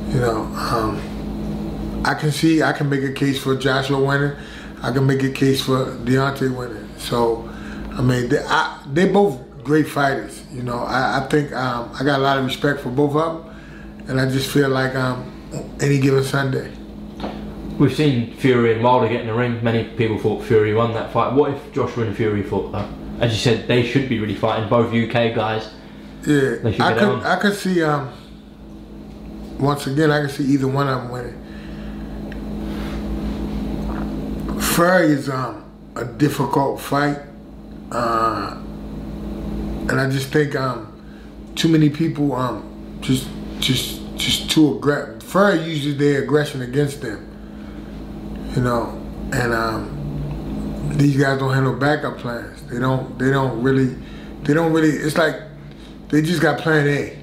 You 0.09 0.21
know, 0.21 0.43
um, 0.57 2.03
I 2.05 2.15
can 2.15 2.33
see, 2.33 2.62
I 2.62 2.73
can 2.73 2.88
make 2.88 3.03
a 3.03 3.12
case 3.12 3.43
for 3.43 3.55
Joshua 3.55 4.03
winning. 4.03 4.35
I 4.83 4.91
can 4.91 5.07
make 5.07 5.23
a 5.23 5.31
case 5.31 5.62
for 5.62 5.85
Deontay 5.85 6.57
winning. 6.57 6.88
So, 6.99 7.49
I 7.93 8.00
mean, 8.00 8.29
they, 8.29 8.38
I, 8.38 8.83
they 8.91 9.09
both 9.09 9.38
great 9.62 9.87
fighters. 9.87 10.43
You 10.50 10.62
know, 10.62 10.79
I, 10.79 11.19
I 11.19 11.29
think 11.29 11.53
um, 11.53 11.91
I 11.99 12.05
got 12.05 12.21
a 12.21 12.23
lot 12.23 12.38
of 12.38 12.47
respect 12.47 12.81
for 12.81 12.88
both 12.88 13.15
of 13.15 13.45
them, 13.45 14.09
and 14.09 14.21
I 14.21 14.31
just 14.31 14.50
feel 14.50 14.71
like 14.71 14.95
um, 14.95 15.31
any 15.81 15.99
given 15.99 16.25
Sunday. 16.25 16.73
We've 17.79 17.95
seen 17.95 18.35
Fury 18.37 18.73
and 18.73 18.83
Wilder 18.83 19.09
get 19.09 19.21
in 19.21 19.27
the 19.27 19.35
ring. 19.35 19.62
Many 19.62 19.85
people 19.97 20.19
thought 20.19 20.43
Fury 20.43 20.75
won 20.75 20.95
that 20.95 21.12
fight. 21.12 21.35
What 21.35 21.53
if 21.53 21.73
Joshua 21.73 22.07
and 22.07 22.17
Fury 22.17 22.43
fought 22.43 22.73
though? 22.73 22.88
As 23.21 23.33
you 23.33 23.38
said, 23.38 23.69
they 23.69 23.85
should 23.85 24.09
be 24.09 24.19
really 24.19 24.35
fighting. 24.35 24.69
Both 24.69 24.93
UK 24.95 25.35
guys. 25.35 25.71
Yeah, 26.27 26.57
I 26.65 26.95
could. 26.95 27.23
I 27.23 27.37
could 27.37 27.55
see. 27.55 27.83
Um, 27.83 28.11
once 29.59 29.87
again, 29.87 30.11
I 30.11 30.21
can 30.21 30.29
see 30.29 30.45
either 30.45 30.69
one 30.69 30.88
of 30.88 31.03
them 31.03 31.11
winning. 31.11 31.45
Fury 34.61 35.12
is 35.12 35.29
um, 35.29 35.65
a 35.97 36.05
difficult 36.05 36.81
fight, 36.81 37.19
uh, 37.91 38.57
and 39.88 39.93
I 39.93 40.09
just 40.09 40.33
think 40.33 40.55
um, 40.55 40.93
too 41.57 41.69
many 41.69 41.91
people 41.91 42.33
um, 42.35 42.99
just 43.00 43.29
just 43.59 44.00
just 44.17 44.50
too 44.50 44.77
aggressive. 44.77 45.23
Fury 45.23 45.62
uses 45.65 45.97
their 45.99 46.23
aggression 46.23 46.62
against 46.62 47.00
them. 47.03 47.25
You 48.55 48.62
know, 48.62 49.00
and 49.33 49.53
um, 49.53 50.95
these 50.97 51.17
guys 51.17 51.38
don't 51.38 51.53
have 51.53 51.65
no 51.65 51.75
backup 51.75 52.19
plans. 52.19 52.62
They 52.62 52.79
don't. 52.79 53.19
They 53.19 53.31
don't 53.31 53.62
really. 53.62 53.97
They 54.43 54.55
don't 54.55 54.73
really. 54.73 54.91
It's 54.91 55.19
like 55.19 55.41
they 56.09 56.23
just 56.23 56.41
got 56.41 56.59
Plan 56.61 56.87
A. 56.88 57.19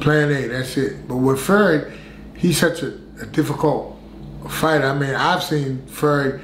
Plan 0.00 0.30
A. 0.30 0.48
That's 0.48 0.76
it. 0.76 1.06
But 1.08 1.16
with 1.16 1.40
Fury, 1.44 1.92
he's 2.36 2.58
such 2.58 2.82
a, 2.82 2.94
a 3.20 3.26
difficult 3.26 3.96
fighter. 4.48 4.84
I 4.86 4.94
mean, 4.98 5.14
I've 5.14 5.42
seen 5.42 5.86
Fury 5.86 6.40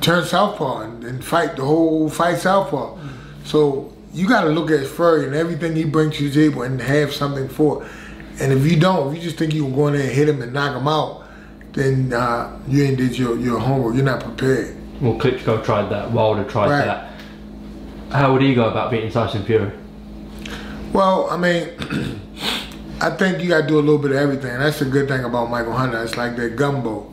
turn 0.00 0.24
southpaw 0.24 0.80
and, 0.82 1.04
and 1.04 1.24
fight 1.24 1.56
the 1.56 1.64
whole 1.64 2.08
fight 2.10 2.38
southpaw. 2.38 2.98
So 3.44 3.92
you 4.12 4.28
got 4.28 4.42
to 4.42 4.50
look 4.50 4.70
at 4.70 4.86
Fury 4.86 5.26
and 5.26 5.34
everything 5.34 5.74
he 5.76 5.84
brings 5.84 6.16
to 6.16 6.28
the 6.28 6.34
table 6.48 6.62
and 6.62 6.80
have 6.80 7.12
something 7.12 7.48
for. 7.48 7.84
it. 7.84 7.90
And 8.40 8.52
if 8.52 8.70
you 8.70 8.78
don't, 8.78 9.08
if 9.08 9.16
you 9.16 9.22
just 9.22 9.38
think 9.38 9.54
you 9.54 9.62
can 9.64 9.74
go 9.74 9.86
in 9.88 9.94
there 9.94 10.02
and 10.02 10.12
hit 10.12 10.28
him 10.28 10.42
and 10.42 10.52
knock 10.52 10.76
him 10.76 10.86
out, 10.88 11.24
then 11.72 12.12
uh, 12.12 12.58
you 12.68 12.82
ain't 12.84 12.98
did 12.98 13.18
your, 13.18 13.38
your 13.38 13.58
homework. 13.58 13.94
You're 13.94 14.04
not 14.04 14.20
prepared. 14.22 14.76
Well, 15.00 15.14
Klitschko 15.18 15.64
tried 15.64 15.88
that. 15.90 16.10
Wilder 16.10 16.44
tried 16.44 16.70
Right. 16.70 16.84
that. 16.84 17.12
How 18.10 18.32
would 18.32 18.42
he 18.42 18.54
go 18.54 18.68
about 18.68 18.90
beating 18.90 19.10
Tyson 19.10 19.44
Fury? 19.44 19.70
Well, 20.92 21.28
I 21.30 21.36
mean, 21.36 22.20
I 23.00 23.10
think 23.10 23.42
you 23.42 23.48
got 23.48 23.62
to 23.62 23.66
do 23.66 23.78
a 23.78 23.80
little 23.80 23.98
bit 23.98 24.12
of 24.12 24.16
everything. 24.16 24.58
That's 24.58 24.78
the 24.78 24.86
good 24.86 25.06
thing 25.06 25.24
about 25.24 25.50
Michael 25.50 25.74
Hunter. 25.74 26.02
It's 26.02 26.16
like 26.16 26.36
that 26.36 26.56
gumbo. 26.56 27.12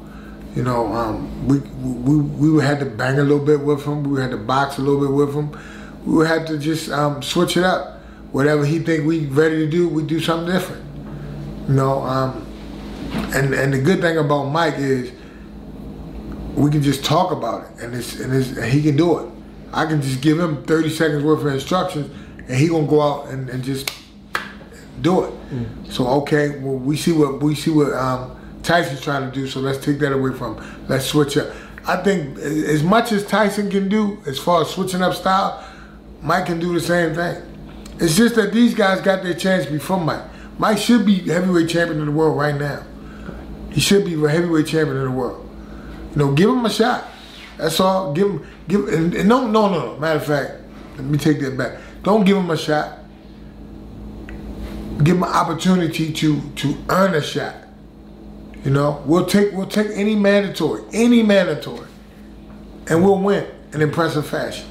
You 0.56 0.64
know, 0.64 0.94
um, 0.94 1.48
we, 1.48 1.58
we 1.60 2.50
we 2.52 2.64
have 2.64 2.80
to 2.80 2.86
bang 2.86 3.20
a 3.20 3.24
little 3.24 3.44
bit 3.44 3.60
with 3.60 3.84
him. 3.84 4.04
We 4.04 4.22
had 4.22 4.32
to 4.32 4.38
box 4.38 4.78
a 4.78 4.82
little 4.82 5.02
bit 5.02 5.12
with 5.12 5.34
him. 5.34 5.58
We 6.06 6.26
had 6.26 6.48
to 6.48 6.58
just 6.58 6.90
um, 6.90 7.22
switch 7.22 7.58
it 7.58 7.64
up. 7.64 8.00
Whatever 8.32 8.66
he 8.66 8.80
think 8.80 9.06
we 9.06 9.26
ready 9.26 9.58
to 9.58 9.70
do, 9.70 9.90
we 9.90 10.04
do 10.04 10.20
something 10.20 10.54
different. 10.54 10.86
You 11.68 11.74
know, 11.74 12.02
um, 12.04 12.46
and 13.36 13.54
and 13.54 13.74
the 13.74 13.80
good 13.82 14.00
thing 14.00 14.18
about 14.18 14.46
Mike 14.46 14.76
is 14.78 15.12
we 16.56 16.70
can 16.70 16.82
just 16.82 17.04
talk 17.04 17.32
about 17.32 17.64
it, 17.64 17.84
and 17.84 17.96
it's 17.96 18.20
and, 18.20 18.34
it's, 18.34 18.50
and 18.56 18.72
he 18.72 18.82
can 18.82 18.96
do 18.96 19.20
it. 19.20 19.30
I 19.74 19.86
can 19.86 20.02
just 20.02 20.22
give 20.22 20.40
him 20.40 20.64
30 20.64 20.90
seconds 20.90 21.24
worth 21.24 21.42
of 21.42 21.48
instructions, 21.48 22.16
and 22.38 22.56
he 22.56 22.68
gonna 22.68 22.86
go 22.86 23.02
out 23.02 23.28
and, 23.30 23.50
and 23.50 23.64
just 23.64 23.90
do 25.02 25.26
it. 25.26 25.34
So 25.90 26.08
okay, 26.22 26.60
well 26.60 26.76
we 26.76 26.98
see 26.98 27.12
what 27.12 27.42
we 27.42 27.56
see 27.56 27.72
what 27.72 27.94
um, 27.94 28.40
Tyson's 28.64 29.02
trying 29.02 29.30
to 29.30 29.34
do. 29.34 29.48
So 29.48 29.60
let's 29.60 29.84
take 29.84 30.00
that 30.00 30.12
away 30.12 30.34
from 30.34 30.58
him. 30.58 30.86
Let's 30.88 31.06
switch 31.06 31.38
up. 31.38 31.54
I 31.86 31.98
think 31.98 32.38
as 32.38 32.84
much 32.84 33.12
as 33.12 33.26
Tyson 33.26 33.70
can 33.70 33.90
do, 33.90 34.20
as 34.26 34.40
far 34.40 34.62
as 34.62 34.70
switching 34.70 35.02
up 35.02 35.14
style, 35.14 35.68
Mike 36.22 36.46
can 36.46 36.60
do 36.60 36.74
the 36.74 36.80
same 36.80 37.14
thing. 37.14 37.42
It's 38.00 38.16
just 38.16 38.36
that 38.36 38.54
these 38.54 38.74
guys 38.74 39.02
got 39.02 39.22
their 39.24 39.34
chance 39.34 39.66
before 39.66 40.00
Mike. 40.00 40.24
Mike 40.58 40.78
should 40.78 41.06
be 41.06 41.16
heavyweight 41.20 41.70
champion 41.70 42.00
of 42.00 42.06
the 42.06 42.12
world 42.12 42.38
right 42.38 42.56
now. 42.56 42.84
He 43.72 43.82
should 43.82 44.06
be 44.06 44.16
the 44.16 44.30
heavyweight 44.30 44.68
champion 44.68 44.98
of 44.98 45.04
the 45.04 45.12
world. 45.12 45.50
You 46.12 46.18
know, 46.18 46.32
give 46.34 46.50
him 46.50 46.66
a 46.66 46.70
shot. 46.70 47.06
That's 47.58 47.80
all. 47.80 48.14
Give 48.14 48.30
him, 48.30 48.48
give, 48.68 48.88
and, 48.88 49.14
and 49.14 49.28
no, 49.28 49.48
no, 49.48 49.70
no. 49.70 49.98
Matter 50.00 50.20
of 50.20 50.26
fact, 50.26 50.52
let 50.96 51.06
me 51.06 51.18
take 51.18 51.40
that 51.42 51.58
back. 51.58 51.80
Don't 52.04 52.24
give 52.24 52.38
him 52.38 52.50
a 52.50 52.58
shot. 52.58 53.00
Give 55.00 55.18
him 55.18 55.24
an 55.24 55.30
opportunity 55.30 56.14
to 56.14 56.42
to 56.56 56.78
earn 56.90 57.16
a 57.16 57.22
shot. 57.22 57.56
You 58.64 58.72
know, 58.72 59.02
we'll 59.06 59.26
take 59.26 59.52
we'll 59.54 59.68
take 59.68 59.88
any 59.94 60.16
mandatory, 60.16 60.84
any 60.94 61.24
mandatory, 61.24 61.88
and 62.88 63.04
we'll 63.04 63.20
win 63.20 63.46
in 63.74 63.82
impressive 63.82 64.26
fashion. 64.28 64.66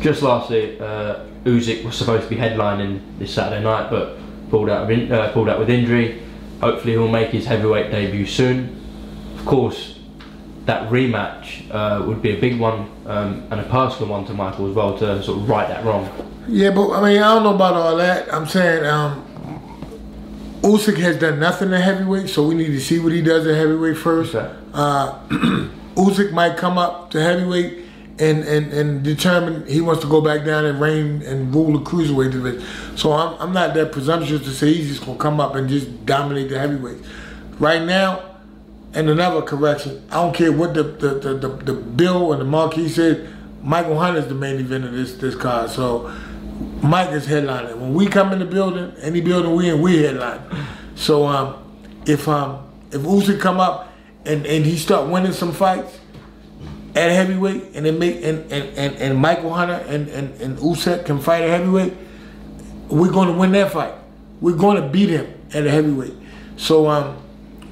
Just 0.00 0.22
lastly, 0.22 0.78
uh, 0.80 1.24
Usyk 1.44 1.84
was 1.84 1.96
supposed 1.96 2.24
to 2.24 2.28
be 2.28 2.36
headlining 2.36 3.00
this 3.18 3.32
Saturday 3.34 3.62
night, 3.62 3.90
but 3.90 4.18
pulled 4.50 4.68
out 4.68 4.84
of 4.84 4.90
in, 4.90 5.12
uh, 5.12 5.30
pulled 5.32 5.48
out 5.48 5.58
with 5.58 5.70
injury. 5.70 6.22
Hopefully, 6.60 6.94
he'll 6.94 7.08
make 7.08 7.30
his 7.30 7.46
heavyweight 7.46 7.90
debut 7.90 8.26
soon. 8.26 8.80
Of 9.38 9.44
course, 9.44 9.95
that 10.66 10.90
rematch 10.90 11.70
uh, 11.70 12.04
would 12.04 12.20
be 12.20 12.36
a 12.36 12.40
big 12.40 12.58
one 12.58 12.90
um, 13.06 13.46
and 13.50 13.60
a 13.60 13.64
personal 13.64 14.08
one 14.08 14.24
to 14.26 14.34
Michael 14.34 14.68
as 14.68 14.74
well 14.74 14.98
to 14.98 15.22
sort 15.22 15.38
of 15.38 15.48
right 15.48 15.68
that 15.68 15.84
wrong. 15.84 16.08
Yeah, 16.48 16.70
but 16.70 16.90
I 16.90 17.00
mean, 17.02 17.22
I 17.22 17.34
don't 17.34 17.44
know 17.44 17.54
about 17.54 17.74
all 17.74 17.96
that. 17.96 18.32
I'm 18.32 18.46
saying 18.46 18.84
um, 18.84 19.24
Usyk 20.62 20.96
has 20.98 21.18
done 21.18 21.38
nothing 21.38 21.72
in 21.72 21.80
heavyweight, 21.80 22.28
so 22.28 22.46
we 22.46 22.54
need 22.54 22.68
to 22.68 22.80
see 22.80 22.98
what 22.98 23.12
he 23.12 23.22
does 23.22 23.46
at 23.46 23.54
heavyweight 23.54 23.96
first. 23.96 24.34
Okay. 24.34 24.54
Uh, 24.74 25.18
Usyk 25.94 26.32
might 26.32 26.56
come 26.56 26.78
up 26.78 27.10
to 27.12 27.22
heavyweight 27.22 27.84
and, 28.18 28.44
and, 28.44 28.72
and 28.72 29.02
determine 29.02 29.66
he 29.66 29.80
wants 29.80 30.02
to 30.02 30.08
go 30.08 30.20
back 30.20 30.44
down 30.44 30.64
and 30.64 30.80
reign 30.80 31.22
and 31.22 31.54
rule 31.54 31.78
the 31.78 31.84
cruiserweight 31.84 32.32
division. 32.32 32.66
So 32.96 33.12
I'm, 33.12 33.40
I'm 33.40 33.52
not 33.52 33.74
that 33.74 33.92
presumptuous 33.92 34.42
to 34.44 34.50
say 34.50 34.72
he's 34.72 34.88
just 34.88 35.06
gonna 35.06 35.18
come 35.18 35.38
up 35.38 35.54
and 35.54 35.68
just 35.68 36.04
dominate 36.06 36.48
the 36.48 36.58
heavyweight. 36.58 36.98
Right 37.58 37.82
now, 37.82 38.35
and 38.96 39.10
another 39.10 39.42
correction, 39.42 40.02
I 40.10 40.14
don't 40.14 40.34
care 40.34 40.50
what 40.50 40.74
the 40.74 40.82
the, 40.82 41.08
the, 41.20 41.34
the, 41.34 41.48
the 41.48 41.74
bill 41.74 42.32
and 42.32 42.40
the 42.40 42.46
marquee 42.46 42.88
said, 42.88 43.28
Michael 43.62 43.98
Hunter 43.98 44.20
is 44.20 44.28
the 44.28 44.34
main 44.34 44.58
event 44.58 44.84
of 44.84 44.92
this 44.92 45.14
this 45.16 45.34
card. 45.34 45.70
So 45.70 46.10
Mike 46.80 47.10
is 47.10 47.26
headlining. 47.26 47.76
When 47.76 47.92
we 47.92 48.06
come 48.06 48.32
in 48.32 48.38
the 48.38 48.46
building, 48.46 48.94
any 49.02 49.20
building 49.20 49.54
we 49.54 49.68
in, 49.68 49.82
we 49.82 50.02
headline. 50.02 50.40
So 50.94 51.26
um, 51.26 51.62
if 52.06 52.26
um, 52.26 52.66
if 52.90 53.02
Usyk 53.02 53.38
come 53.38 53.60
up 53.60 53.92
and, 54.24 54.46
and 54.46 54.64
he 54.64 54.78
start 54.78 55.10
winning 55.10 55.32
some 55.32 55.52
fights 55.52 56.00
at 56.94 57.10
heavyweight, 57.10 57.74
and 57.74 57.84
then 57.84 57.98
make 57.98 58.16
and, 58.24 58.50
and, 58.50 58.78
and, 58.78 58.96
and 58.96 59.18
Michael 59.18 59.52
Hunter 59.52 59.84
and, 59.86 60.08
and, 60.08 60.40
and 60.40 60.56
Usyk 60.58 61.04
can 61.04 61.20
fight 61.20 61.42
at 61.42 61.50
heavyweight, 61.50 61.92
we're 62.88 63.12
going 63.12 63.28
to 63.28 63.34
win 63.34 63.52
that 63.52 63.72
fight. 63.72 63.92
We're 64.40 64.56
going 64.56 64.80
to 64.80 64.88
beat 64.88 65.10
him 65.10 65.26
at 65.52 65.66
a 65.66 65.70
heavyweight. 65.70 66.14
So 66.56 66.88
um, 66.88 67.18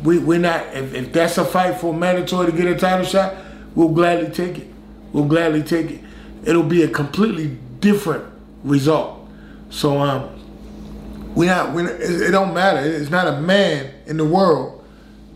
we 0.02 0.18
we're 0.18 0.38
not. 0.38 0.66
If, 0.74 0.94
if 0.94 1.12
that's 1.12 1.38
a 1.38 1.44
fight 1.44 1.78
for 1.78 1.94
mandatory 1.94 2.50
to 2.50 2.56
get 2.56 2.66
a 2.66 2.76
title 2.76 3.04
shot, 3.06 3.34
we'll 3.74 3.90
gladly 3.90 4.30
take 4.30 4.58
it. 4.58 4.68
We'll 5.12 5.26
gladly 5.26 5.62
take 5.62 5.90
it. 5.90 6.00
It'll 6.44 6.62
be 6.62 6.82
a 6.82 6.88
completely 6.88 7.56
different 7.80 8.24
result. 8.64 9.28
So 9.70 9.98
um, 9.98 11.34
we 11.34 11.46
not. 11.46 11.72
We 11.74 11.82
not, 11.84 11.92
it, 11.92 12.30
don't 12.30 12.54
matter. 12.54 12.80
It's 12.80 13.10
not 13.10 13.26
a 13.26 13.40
man 13.40 13.92
in 14.06 14.16
the 14.16 14.24
world 14.24 14.84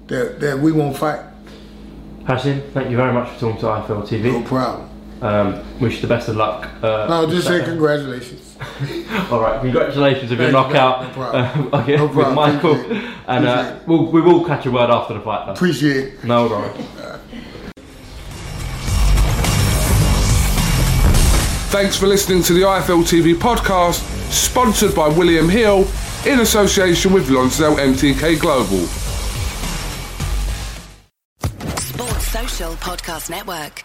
that 0.09 0.40
that 0.40 0.59
we 0.59 0.73
won't 0.73 0.97
fight. 0.97 1.21
Hassan, 2.27 2.61
thank 2.75 2.90
you 2.90 2.97
very 2.97 3.12
much 3.12 3.31
for 3.31 3.40
talking 3.40 3.61
to 3.61 3.66
IFL 3.66 4.07
TV. 4.07 4.33
No 4.33 4.42
problem. 4.42 4.88
Um, 5.23 5.81
wish 5.81 5.97
you 5.97 6.01
the 6.03 6.09
best 6.09 6.29
of 6.29 6.37
luck. 6.37 6.68
Uh, 6.83 7.07
No, 7.09 7.29
just 7.29 7.47
say 7.47 7.64
congratulations. 7.64 8.48
All 9.31 9.41
right, 9.41 9.61
congratulations 9.61 10.31
with 10.31 10.41
your 10.41 10.53
knockout. 10.53 11.17
no 11.17 11.23
uh, 11.23 11.81
okay, 11.81 11.97
No 11.97 12.14
with 12.14 12.33
Michael, 12.35 12.77
appreciate 12.77 13.14
and 13.27 13.47
uh, 13.47 13.79
we'll, 13.87 14.07
we 14.07 14.21
will 14.21 14.45
catch 14.45 14.67
a 14.67 14.71
word 14.71 14.91
after 14.91 15.14
the 15.14 15.21
fight. 15.21 15.47
Though. 15.47 15.53
Appreciate 15.53 15.97
it. 15.97 16.25
No 16.25 16.47
worries. 16.47 16.87
Thanks 21.71 21.97
for 21.97 22.07
listening 22.07 22.43
to 22.45 22.55
the 22.55 22.62
IFL 22.62 23.03
TV 23.03 23.35
podcast, 23.35 24.01
sponsored 24.31 24.95
by 24.95 25.09
William 25.09 25.49
Hill 25.49 25.87
in 26.25 26.41
association 26.41 27.12
with 27.12 27.29
Lonsdale 27.31 27.77
MTK 27.77 28.41
Global. 28.41 28.87
Sports 31.79 32.29
Social 32.29 32.73
Podcast 32.75 33.29
Network. 33.31 33.85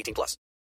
18 0.00 0.14
plus. 0.14 0.36